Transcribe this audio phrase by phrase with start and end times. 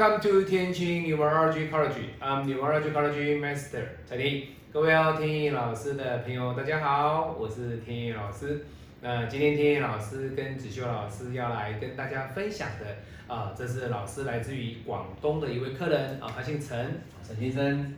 [0.00, 1.92] Welcome to 天晴 Numerology College.
[2.22, 8.64] I'm Numerology College Master 蔡天各位要天意老师的朋友，大家好，我是天意老师。
[9.02, 17.94] 那今天天意老师跟子修老师要来跟大家分享的啊，这是老师来自于广东的一位客人啊，他姓陈，陈先生。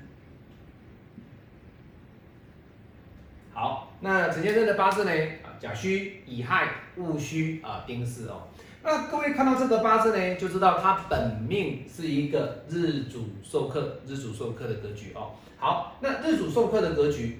[3.52, 5.12] 好，那陈先生的八字呢？
[5.60, 8.48] 甲戌、乙亥、戊戌啊，丁巳哦。
[8.84, 15.30] 那各位看到这个八字呢，就知道他本命是一个日主受克，日主受克的格局哦。
[15.56, 17.38] 好，那日主受克的格局，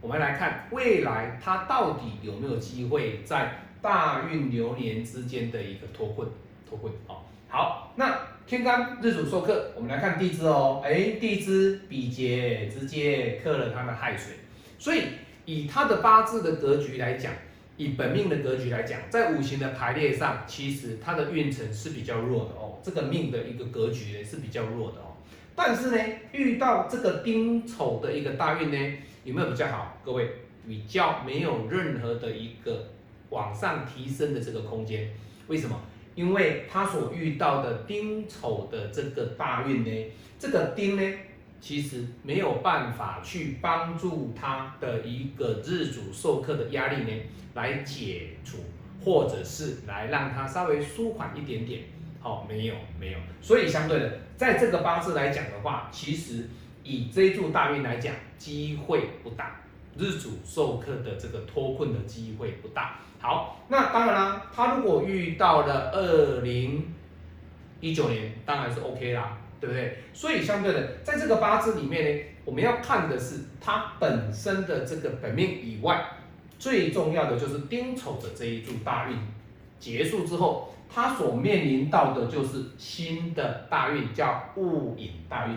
[0.00, 6.26] 我们来看未来他到底有没有机会在大运流年之间的一个脱困，
[6.66, 7.16] 脱困哦。
[7.46, 10.80] 好，那天干日主受克，我们来看地支哦。
[10.82, 14.36] 哎，地支比劫直接克了他的亥水，
[14.78, 15.02] 所以
[15.44, 17.30] 以他的八字的格局来讲。
[17.76, 22.78] 以本命的格局来讲，在五行的排列上，其实它的运程是比较弱的哦。
[22.82, 25.16] 这个命的一个格局呢是比较弱的哦。
[25.56, 25.98] 但是呢，
[26.32, 29.98] 遇到这个丁丑的一个大运呢，有没有比较好？
[30.04, 30.30] 各位，
[30.66, 32.90] 比较没有任何的一个
[33.30, 35.10] 往上提升的这个空间。
[35.48, 35.80] 为什么？
[36.14, 41.18] 因为他所遇到的丁丑的这个大运呢，这个丁呢。
[41.64, 47.22] 其实没有办法去帮助他的一个日主授课的压力呢，
[47.54, 48.58] 来解除，
[49.02, 51.84] 或者是来让他稍微舒缓一点点。
[52.20, 56.50] 好，没有没有，所以相对的，在这个八字来讲的话，其实
[56.82, 59.62] 以这一柱大运来讲，机会不大，
[59.96, 62.98] 日主授课的这个脱困的机会不大。
[63.18, 66.92] 好，那当然啦，他如果遇到了二零
[67.80, 69.38] 一九年，当然是 OK 啦。
[69.60, 69.98] 对不对？
[70.12, 76.04] 所以相对的，在这个八字里面呢，我们要看的是它本身的这个本命以外，
[76.58, 79.16] 最重要的就是丁丑的这一柱大运
[79.78, 85.54] 结束之后，它所面临到的就是新的大运，叫戊寅大运。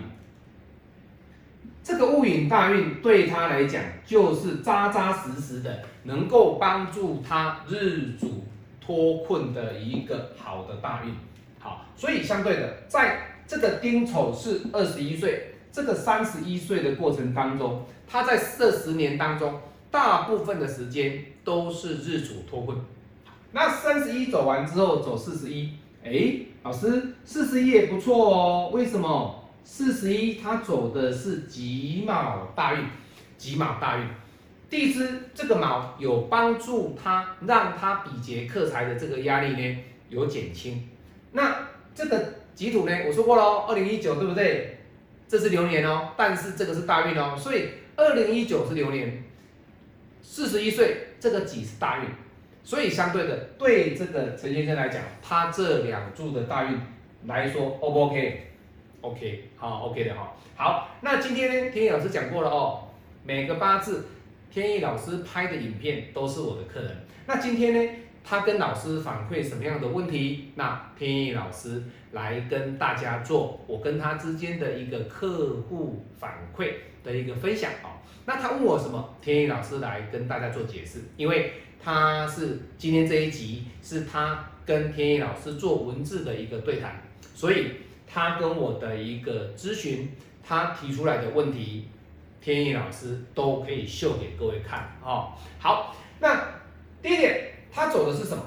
[1.83, 8.45] 这个戊寅大运对他来讲，就是扎扎实实的，能够帮助他日主
[8.81, 11.13] 脱困的一个好的大运。
[11.59, 22.77] 好，所以相对的，在这个丁丑是二十一岁，这个三十一岁的过程当中，他在这十年当中，大部分的时间都是日主脱困。
[23.53, 25.71] 那三十一走完之后，走四十一，
[26.03, 28.69] 哎，老师，四十一也不错哦。
[28.73, 29.49] 为什么？
[29.63, 32.83] 四十一他走的是己卯大运，
[33.37, 34.03] 己卯大运，
[34.69, 39.77] 地支这个卯有帮助他，让他比劫克财的这个压力呢
[40.09, 40.85] 有减轻。
[41.31, 42.33] 那这个。
[42.57, 42.91] 己土呢？
[43.05, 44.79] 我说过喽，二零一九对不对？
[45.27, 49.23] 这是流年哦，但是这个是大运哦，所以二零一九是流年，
[50.23, 52.09] 四十一岁这个己是大运，
[52.63, 56.79] 所以相对的，对这个陈先生来讲，他这两柱的大运
[57.27, 60.33] 来说，O 不 OK？OK，好，OK 的哈。
[60.55, 62.87] 好，那今天呢，天意老师讲过了哦，
[63.23, 64.07] 每个八字
[64.49, 67.05] 天意老师拍的影片都是我的客人。
[67.27, 67.91] 那今天呢？
[68.29, 70.51] 他跟老师反馈什么样的问题？
[70.55, 76.73] 那天意老师来跟大家做我跟他之间的一个客户反馈
[77.05, 78.03] 的一个分享啊。
[78.25, 79.15] 那他问我什么？
[79.21, 87.01] 天意老师来跟大家做解释，因为他是今天这一集是他跟天意老师做文字的一个对谈，
[87.33, 90.09] 所以他跟我的一个咨询，
[90.43, 91.87] 他提出来的问题，
[92.41, 95.31] 天意老师都可以秀给各位看啊。
[95.59, 96.45] 好，那
[97.01, 97.53] 第一点。
[97.77, 98.43] 他走的是什么？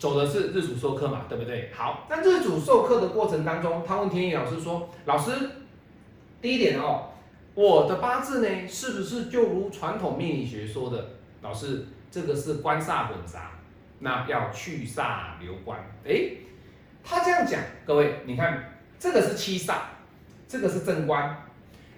[0.00, 1.70] 走的是日主授课嘛，对不对？
[1.72, 5.30] 好，那日主授课的过程当中，他问天意老师说：“老师，
[6.42, 7.10] 第一点哦，
[7.54, 13.52] 我的八字呢，是不是就如传统命理学说的，老师这个是官煞混杂，
[14.00, 15.78] 那要去煞留官？
[16.04, 16.32] 哎，
[17.04, 19.74] 他这样讲，各位你看，这个是七煞，
[20.48, 21.44] 这个是正官，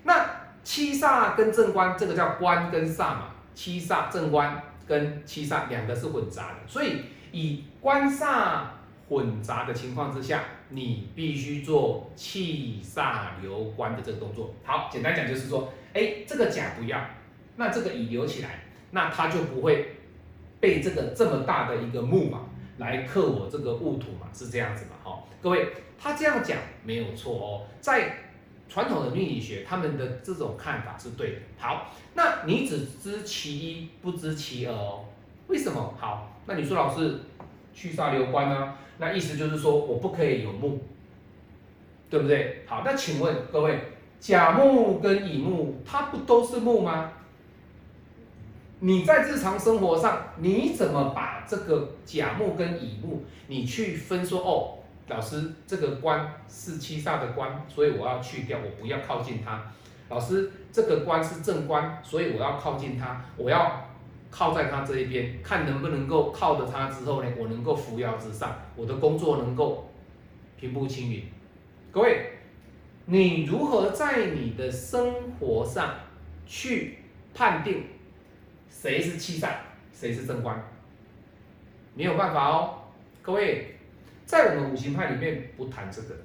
[0.04, 0.28] 那
[0.62, 7.02] 七煞跟正官，这个叫官跟煞嘛，七煞正官。”跟七煞两个是混杂的，所以
[7.32, 8.64] 以官煞
[9.08, 14.54] 混杂的情况之下，你必须做气煞留官的这个动作。
[14.64, 17.00] 好，简单讲就是说，哎，这个甲不要，
[17.56, 19.96] 那这个乙留起来，那它就不会
[20.60, 22.42] 被这个这么大的一个木嘛
[22.78, 24.92] 来克我这个戊土嘛，是这样子嘛？
[25.02, 25.68] 好，各位，
[25.98, 28.18] 他这样讲没有错哦，在。
[28.68, 31.36] 传统的命理学，他们的这种看法是对的。
[31.58, 35.04] 好，那你只知其一，不知其二哦。
[35.46, 35.94] 为什么？
[35.98, 37.20] 好，那你说老师
[37.72, 38.74] 去煞留官呢？
[38.98, 40.80] 那意思就是说我不可以有木，
[42.10, 42.64] 对不对？
[42.66, 43.78] 好，那请问各位，
[44.18, 47.12] 甲木跟乙木，它不都是木吗？
[48.80, 54.75] 你在日常生活上，你怎么把这个甲木跟乙木，你去分说哦？
[55.08, 59.62] 老师这个官是七煞的官，所以我要去掉，我不要靠近它。
[60.08, 63.88] 老师这个官是正官，所以我要靠近它，我要
[64.30, 69.90] 靠在他这一边，看能不能够靠着他之后呢，我能够扶摇直上，我的工作能够
[70.58, 71.24] 平步青云。
[71.92, 72.32] 各位，
[73.06, 75.94] 你如何在你的生活上
[76.44, 76.98] 去
[77.32, 77.84] 判定
[78.68, 79.50] 谁是七煞，
[79.92, 80.62] 谁是正官？
[81.94, 82.78] 没有办法哦，
[83.22, 83.75] 各位，
[84.26, 86.16] 在我们五行派里面不谈这个，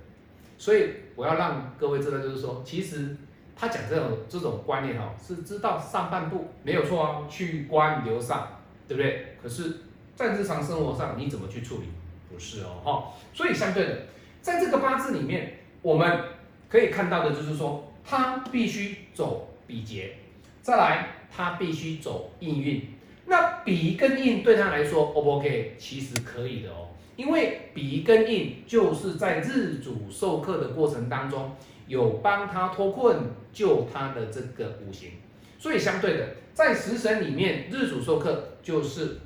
[0.57, 3.15] 所以我要让各位知道，就是说，其实
[3.56, 9.38] 他讲这种这种观念哦，是知道上半部没有错啊，去官留上，对不对？
[9.42, 9.77] 可是，
[10.15, 11.83] 在日常生活上你怎么去处理？
[12.31, 14.07] 不是哦，哈，所以相对的，
[14.42, 16.24] 在这个八字里面，我们
[16.69, 20.15] 可以看到的就是说，他必须走比劫，
[20.62, 22.95] 再来他必须走应运。
[23.25, 25.75] 那比跟印对他来说，O 不 OK？
[25.77, 31.56] 其实可以的哦，因为比跟印就是在日主授课的过程当中，
[31.88, 33.18] 有帮他脱困
[33.52, 35.12] 救他的这个五行，
[35.60, 39.18] 所以相对的，在食神里面，日主授课就是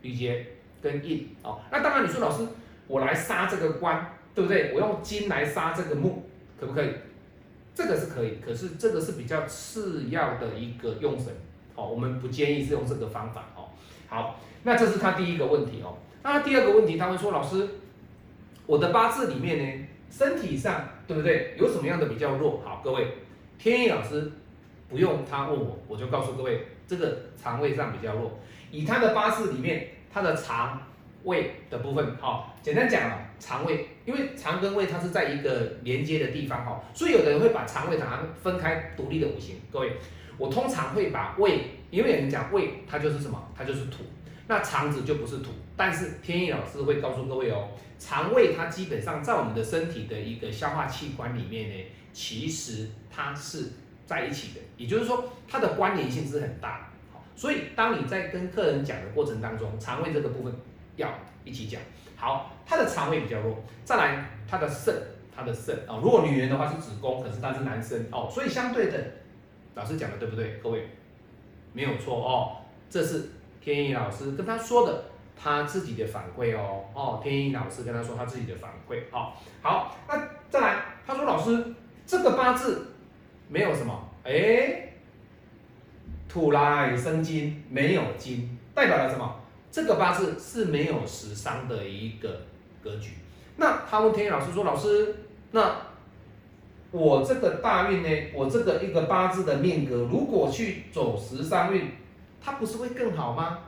[0.00, 0.46] 比劫
[0.82, 1.60] 跟印哦。
[1.72, 2.46] 那当然，你说老师，
[2.86, 4.72] 我来杀这个官，对不对？
[4.74, 6.24] 我用金来杀这个木，
[6.60, 6.90] 可不可以？
[7.74, 11.32] 这个是可以，可是这个是比较次要的一个用神。
[11.74, 13.70] 哦，我们不建议是用这个方法哦。
[14.08, 15.96] 好，那这是他第一个问题哦。
[16.22, 17.68] 那第二个问题，他会说：“老师，
[18.66, 21.54] 我的八字里面呢，身体上对不对？
[21.58, 23.06] 有什么样的比较弱？”好，各位，
[23.58, 24.30] 天意老师
[24.88, 28.38] 不用他问我，我就告诉各位，这个肠胃上比较弱。
[28.70, 30.80] 以他的八字里面，他的肠
[31.24, 39.92] 胃的部分，好，简单讲啊，肠胃，因为肠跟胃它是在一个连接的地方哈，所以有的人会把肠胃它分开独立的五行，各位。
[40.38, 44.04] 我通常会把胃，因为有人讲胃它就是什么，它就是土，
[44.50, 45.52] 那肠子就不是土。
[45.76, 47.68] 但是天意老师会告诉各位哦，
[48.00, 53.68] 肠胃它基本上在我们的身体的一个消化器官里面呢，其实它是
[54.04, 56.90] 在一起的，也就是说它的关联性是很大。
[57.12, 60.52] 好，所以当你在跟客人讲的过程当中，肠胃这个部分
[60.96, 61.08] 要
[61.44, 61.80] 一起讲。
[62.16, 64.92] 好，他的肠胃比较弱，再来他的肾，
[65.34, 68.98] 他的肾啊，如果女人的话是子宫，可是他是男生哦，所以相对的。
[69.76, 70.58] 老师讲的对不对？
[70.60, 70.88] 各位
[71.72, 73.30] 没有错哦，这是
[73.60, 75.04] 天意老师跟他说的，
[75.36, 79.32] 他自己的反馈哦哦，天意老师跟他说他自己的反馈哦。
[79.62, 80.16] 好，那
[80.48, 81.74] 再来，他说老师
[82.06, 82.92] 这个八字
[83.48, 84.92] 没有什么，哎，
[86.28, 89.36] 土来生金，没有金，代表了什么？
[89.70, 92.42] 这个八字是没有食伤的一个
[92.82, 93.12] 格局。
[93.56, 95.14] 那他问天意老师说，老师
[95.52, 95.76] 那？
[96.92, 101.88] 我这个大运呢，我这个一个八字的命格，如果去走十三运，
[102.40, 103.58] 它不是会更好吗？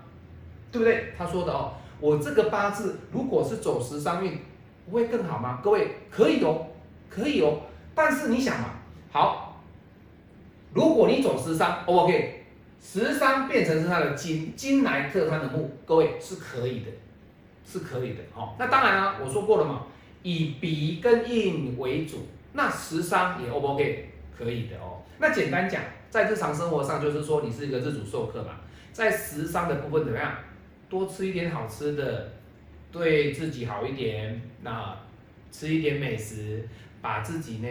[0.71, 1.13] 对不对？
[1.19, 4.39] 他说的哦，我这个八字如果是走十三运，
[4.87, 5.61] 不会更好吗？
[5.63, 6.67] 各位可以哦，
[7.11, 7.61] 可以哦。
[7.95, 8.71] 但是你想嘛，
[9.11, 9.63] 好，
[10.73, 12.45] 如果你走十三，OK，
[12.81, 16.91] 十三变成是他的金，金来克他的木，各位是可以的，
[17.67, 18.21] 是可以的。
[18.35, 19.83] 好，那当然啊，我说过了嘛，
[20.23, 22.27] 以比跟印为主。
[22.55, 24.11] 那食伤也 O 不 OK？
[24.39, 25.01] 可以的哦。
[25.19, 25.81] 那简单讲，
[26.11, 28.51] 在日常生活上，就是说你是一个日主授课嘛，
[28.93, 30.35] 在食伤的部分怎么样？
[30.89, 32.33] 多吃一点好吃的，
[32.91, 34.41] 对自己好一点。
[34.63, 34.95] 那
[35.51, 36.69] 吃一点美食，
[37.01, 37.69] 把自己呢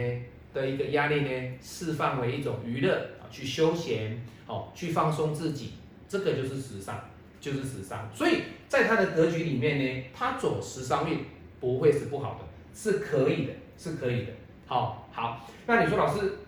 [0.52, 5.74] 的一个压力呢释放为一种娱乐，去休闲哦，去放松自己，
[6.08, 6.98] 这个就是时尚，
[7.40, 8.10] 就是时尚。
[8.14, 11.24] 所以在他的格局里面呢，他走食伤运
[11.60, 14.32] 不会是不好的，是可以的，是可以的。
[14.66, 16.38] 好好，那你说老师，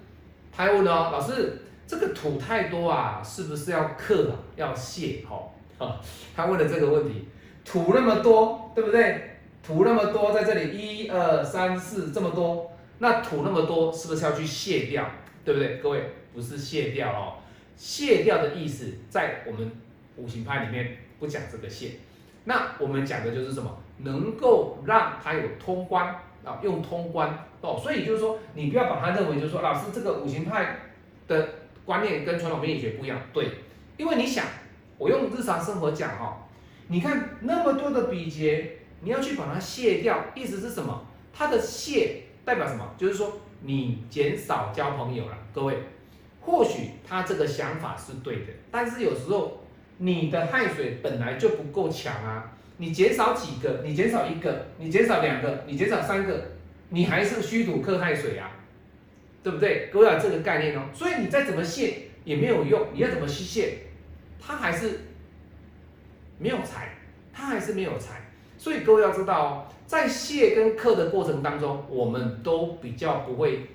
[0.50, 4.37] 他问哦，老师这个土太多啊，是不是要克啊？
[4.57, 5.25] 要泄？
[5.29, 6.00] 哈，
[6.35, 7.29] 他问了这个问题，
[7.64, 9.38] 土那么多，对不对？
[9.62, 15.09] 土那么多在这里，一二三四这么多，那土那么多，是不是要去卸掉？
[15.45, 15.79] 对不对？
[15.79, 17.35] 各位不是卸掉哦，
[17.76, 19.71] 卸掉的意思在我们
[20.17, 21.93] 五行派里面不讲这个卸，
[22.45, 23.79] 那我们讲的就是什么？
[23.99, 26.14] 能够让它有通关。
[26.45, 30.76] 啊，用通关哦，所以就是说，你不要把它认为就是说，老师这个五行派
[31.26, 31.49] 的
[31.85, 33.49] 观念跟传统命理学不一样，对，
[33.97, 34.45] 因为你想，
[34.99, 36.47] 我用日常生活讲哈，
[36.88, 41.07] 你看那么多的比劫，你要去把它卸掉，意思是什么？
[41.33, 42.95] 它的卸代表什么？
[42.97, 45.76] 就是说你减少交朋友了，各位，
[46.41, 49.61] 或许他这个想法是对的，但是有时候
[49.99, 52.50] 你的汗水本来就不够强啊。
[52.76, 56.45] 你减少几个，你减少一个，你减少两个，你减少三个，
[56.88, 58.50] 你还是虚土克汗水啊，
[59.45, 59.91] 对不对？
[59.93, 60.87] 各位有这个概念哦。
[60.93, 63.79] 所以你再怎么泄也没有用，你要怎么去泄，
[64.41, 65.03] 它还是
[66.39, 66.97] 没有财，
[67.33, 68.23] 它还是没有财。
[68.57, 69.49] 所以各位要知道哦，
[69.87, 73.67] 在谢跟克的过程当中，我们都比较不会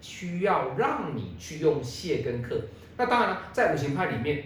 [0.00, 2.60] 需要让你去用谢跟克。
[2.96, 4.44] 那当然了，在五行派里面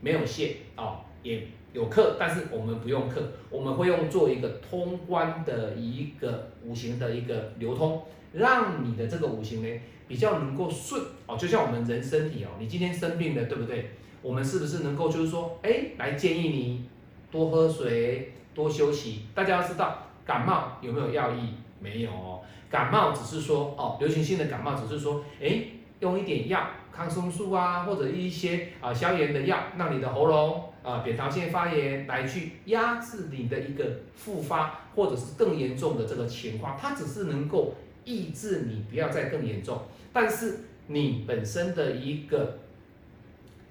[0.00, 11.36] 没有谢哦，也有克，但是我们不用克，我们会用做一个通关的一个五行的一个流通，让你的这个五行呢比较能够顺哦。
[11.36, 13.90] 就像我们人身体哦，你今天生病了，对不对？
[14.22, 16.84] 我们是不是能够就是说，哎，来建议你
[17.30, 19.22] 多喝水，多休息？
[19.34, 20.06] 大家要知道。
[20.22, 21.54] 感冒有没有药医？
[21.80, 25.60] 没有哦，感冒只是说哦，流行性的感冒只是说，哎，
[25.98, 39.82] 用一点药，抗生素啊，或者一些啊消炎的药，让你的喉咙啊扁桃腺发炎来去压制你的一个复发，或者是更严重的这个情况，它只是能够抑制你不要再更严重，
[40.12, 42.58] 但是你本身的一个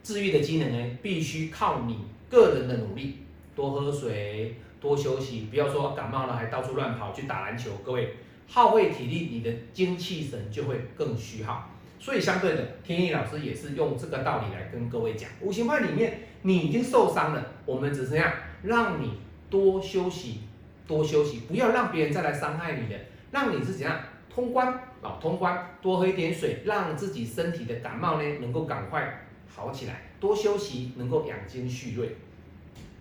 [0.04, 3.18] 治愈的机能呢，必须靠你个人的努力，
[3.56, 4.56] 多喝水。
[4.82, 8.16] 多休息，不要说感冒了还到处乱跑去打篮球，各位
[8.48, 11.70] 耗费体力，你的精气神就会更虚耗。
[12.00, 18.32] 所以相对的，天意老师也是用这个道理来跟各位讲，五行派里面你已经受伤了，我们只是样
[18.64, 20.42] 让你多休息，
[20.88, 22.96] 多休息，不要让别人再来伤害你的，
[23.32, 24.00] 让你是怎样
[24.34, 32.16] 通关啊，通关，多喝一点水，让自己身体的感冒呢能够赶快好起来，多休息能够养精蓄锐，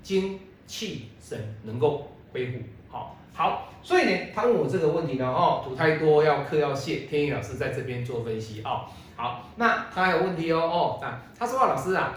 [0.03, 0.41] 精。
[0.69, 2.59] 气神能够恢复，
[2.91, 8.83] 好好，所以呢，他问我这个问题呢，哦，土太多要克要泄，天意老师在这边做分析哦，
[9.15, 12.15] 好，那他还有问题哦，哦，那他说啊老师啊，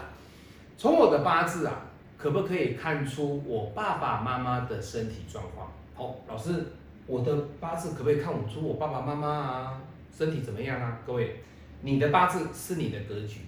[0.76, 1.86] 从我的八字啊，
[2.18, 5.70] 可不可以看出我爸爸妈妈的身体状况？
[5.94, 6.72] 好，老师，
[7.06, 9.80] 我的八字可不可以看出我爸爸妈妈啊
[10.12, 10.98] 身体怎么样啊？
[11.06, 11.40] 各位，
[11.82, 13.42] 你的八字是你的格局，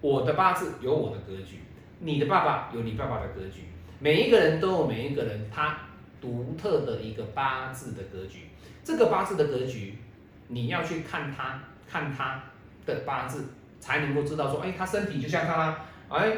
[0.00, 1.58] 我的八字有我的格局，
[1.98, 3.64] 你的爸爸有你爸爸的格局。
[3.98, 5.78] 每一个人都有每一个人他
[6.20, 8.48] 独特的一个八字的格局，
[8.82, 9.98] 这个八字的格局，
[10.48, 12.42] 你要去看他看他
[12.84, 13.44] 的八字，
[13.80, 16.36] 才能够知道说，哎，他身体就像他啦，哎，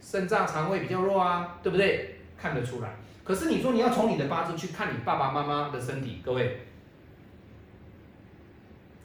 [0.00, 2.20] 肾脏肠胃比较弱啊，对不对？
[2.36, 2.96] 看得出来。
[3.22, 6.60] 可是你说你要从你的八字去看你爸爸妈妈的身体，各位，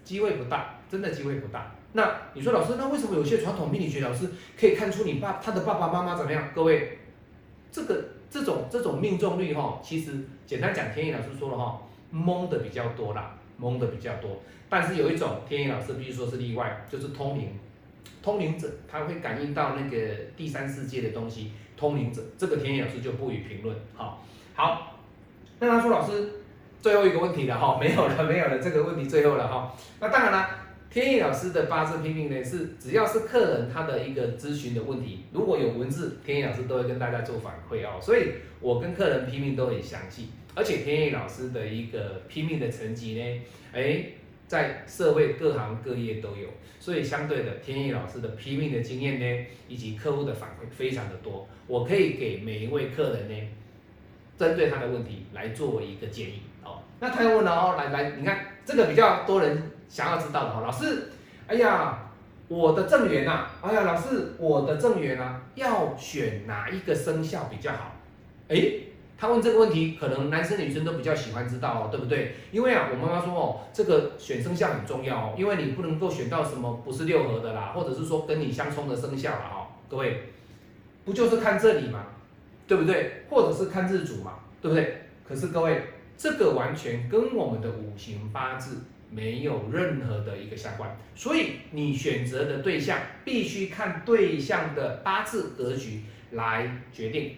[0.03, 1.71] 机会不大，真的机会不大。
[1.93, 4.29] 那你说老师，那为什么有些传统命理学老师
[4.59, 6.49] 可以看出你爸他的爸爸妈妈怎么样？
[6.55, 6.99] 各位。
[7.71, 10.11] 这个这种这种命中率哈，其实
[10.45, 11.79] 简单讲，天意老师说了哈，
[12.11, 14.41] 蒙的比较多啦，蒙的比较多。
[14.67, 17.57] 但是有一种天意老师必须说是例外，就是通灵，
[18.21, 23.73] 通灵者他会感应到那个第三世界的东西，通灵者这个天意老师就不予评论。
[23.95, 24.17] 哈，
[24.53, 24.97] 好，
[25.59, 26.41] 那他说老师
[26.81, 29.73] 最后一个问题了哈，没有了没有了，这个问题最后了哈。
[30.01, 30.64] 那当然了。
[30.95, 37.99] 天意老师的八字拼命呢，是只要是客人他的一个咨询的问题，如果有文字，天意老师都会跟大家做反馈哦。
[38.01, 38.29] 所以
[38.61, 43.41] 我跟客人拼命都很详细，而且天意老师的一个拼命的成绩呢，
[43.73, 44.05] 哎，
[44.47, 46.47] 在社会各行各业都有，
[46.79, 53.35] 所以相对的，天意老师的拼命的经验呢，以及客户的反馈非常的多，我可以给每一位客人呢，
[54.37, 56.83] 针对他的问题来做一个建议哦。
[57.01, 59.61] 那他又问了哦，来来，你看这个比较多人。
[59.95, 61.09] 想要知道的哈，老师，
[61.47, 61.97] 哎呀，
[62.49, 67.95] 我的正缘呐，哎呀，老师，我的正缘啊，要选哪一个生肖比较好？
[68.49, 68.73] 哎，
[69.17, 72.35] 他问这个问题，可能男生女生都比较喜欢知道哦，对不对？
[72.51, 80.23] 因为啊，我妈妈说哦，这个选生肖很重要哦，因为你不能够选到什么不是六合的啦，或者是说跟你相冲的生肖啦哈，各位，
[81.05, 82.03] 不就是看这里嘛，
[82.67, 83.23] 对不对？
[83.29, 85.03] 或者是看日主嘛，对不对？
[85.25, 85.81] 可是各位，
[86.17, 88.79] 这个完全跟我们的五行八字。
[89.15, 97.37] 没有任何的一个相关，所以你选择的对象必须看对象的八字格局来决定。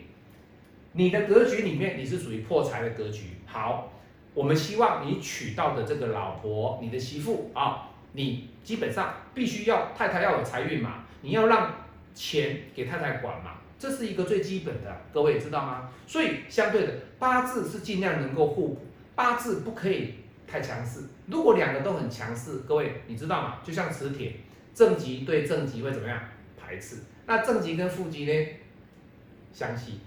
[0.93, 3.93] 你的格局里面你是属于破财的格局，好，
[4.34, 11.75] 我们希望你娶到的这个老婆，你的媳妇啊，你基本上必须要太太要有财运嘛，你要让
[12.15, 15.91] 钱给太太管嘛，这是一个最基本的，各位知道吗？
[16.07, 18.81] 所以相对的八字是尽量能够互补，
[19.13, 20.15] 八字不可以。
[20.50, 23.57] 太强势，如果两个都很强势，各位你知道吗？
[23.63, 24.34] 就像磁铁，
[24.74, 26.19] 正极对正极会怎么样
[26.57, 26.98] 排斥？
[27.25, 28.48] 那正极跟负极呢？
[29.51, 30.00] 相吸，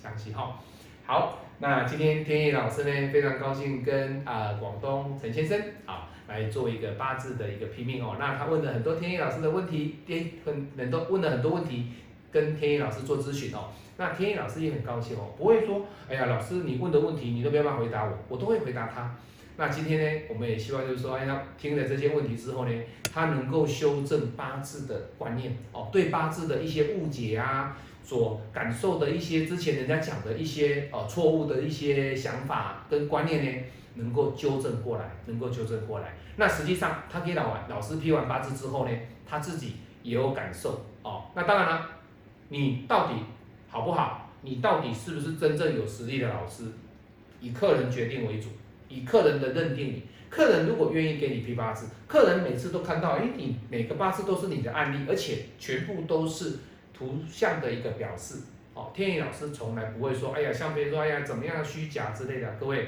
[0.00, 0.60] 相吸哈。
[1.04, 8.16] 好，那今天天意老师呢，非常高兴跟啊广东陈先生啊来做一个八字的一个批命哦。
[8.18, 11.86] 那他问了很多天意老师的问题，天很很多问了很多问题，
[12.30, 13.70] 跟天意老师做咨询哦。
[13.96, 19.16] 那天意老师也很高兴哦，不会说，哎呀老师你问的问题你都没办法回答我，我都会回答他。
[19.60, 22.72] 那今天呢，我们也希望就是说，哎他，听了这些问题之后呢，
[23.12, 36.14] 他能够修正八字的观念哦，对八字的一些误解啊，所感受的一些之前人家讲的一些呃错误的一些想法跟观念呢，能够纠正过来，能够纠正过来。
[36.36, 38.96] 那实际上他给老老师批完八字之后呢，
[39.26, 41.24] 他自己也有感受哦。
[41.34, 41.90] 那当然了，
[42.50, 43.14] 你到底
[43.68, 44.30] 好不好？
[44.42, 46.66] 你到底是不是真正有实力的老师？
[47.40, 48.50] 以客人决定为主。
[48.88, 56.58] 以客人的认定你，客人如果愿意给你批八字，客人每次都看到，哎，你每个八字都是你的案例，而且全部都是
[56.92, 58.36] 图像的一个表示。
[58.74, 62.48] 哦，天意老师从来不会说，哎呀，像别人说，哎呀，怎么样虚假之类的。
[62.60, 62.86] 各位，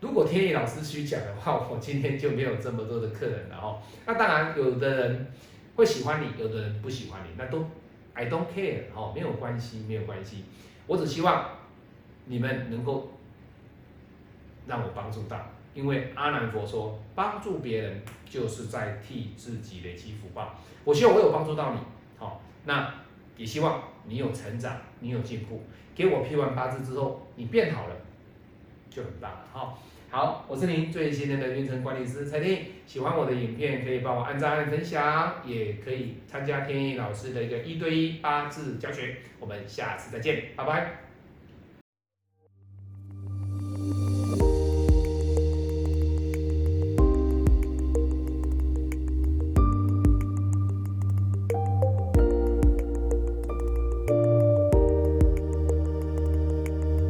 [0.00, 3.78] 如果天意老师虚假的话， 我今天就没有这么多的客人了哦。
[4.06, 5.26] 那当然，有的人
[5.76, 7.64] 会喜欢你，有的人不喜欢你，那都
[8.14, 10.44] I don't care 哦，没有关系，没有关系。
[10.86, 11.46] 我只希望
[12.26, 13.12] 你们能够。
[14.70, 15.36] 让我帮助到，
[15.74, 20.54] 因为阿难佛说，帮助别人就是在替自己累积福报。
[20.84, 21.80] 我希望我有帮助到你，
[22.16, 22.94] 好，那
[23.36, 25.62] 也希望你有成长，你有进步。
[25.94, 27.96] 给我批完八字之后，你变好了，
[28.88, 29.82] 就很棒了，好。
[30.12, 39.18] 好，我是您最信任的运程管理师蔡天喜欢我的影片可以帮我按赞、分享，也可以参加天意老师的一个一对一八字教学。
[39.38, 41.09] 我们下次再见，拜拜。